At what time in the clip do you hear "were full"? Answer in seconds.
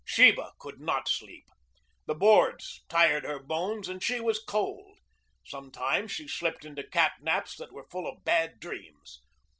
7.71-8.07